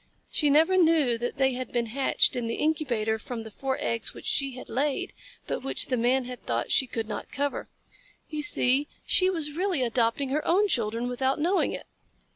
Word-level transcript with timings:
She 0.31 0.49
never 0.49 0.77
knew 0.77 1.15
that 1.19 1.37
they 1.37 1.53
had 1.53 1.71
been 1.71 1.85
hatched 1.85 2.35
in 2.35 2.47
the 2.47 2.55
incubator 2.55 3.19
from 3.19 3.43
the 3.43 3.51
four 3.51 3.77
eggs 3.79 4.15
which 4.15 4.25
she 4.25 4.53
had 4.55 4.67
laid, 4.67 5.13
but 5.45 5.61
which 5.61 5.85
the 5.89 5.95
Man 5.95 6.23
had 6.25 6.43
thought 6.43 6.71
she 6.71 6.87
could 6.87 7.07
not 7.07 7.31
cover. 7.31 7.69
You 8.27 8.41
see 8.41 8.87
she 9.05 9.29
was 9.29 9.51
really 9.51 9.83
adopting 9.83 10.29
her 10.29 10.43
own 10.43 10.67
children 10.67 11.07
without 11.07 11.39
knowing 11.39 11.71
it. 11.73 11.85